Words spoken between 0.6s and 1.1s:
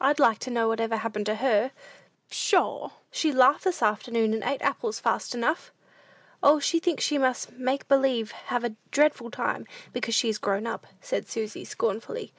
what ever